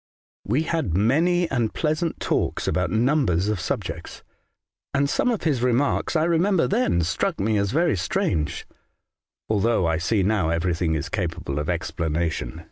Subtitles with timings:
[0.45, 4.23] We had many and pleasant talks about numbers of subjects,
[4.95, 8.65] and some of his remarks I remember then struck me as very strange,
[9.47, 12.59] although I see now everything is capable of explanation.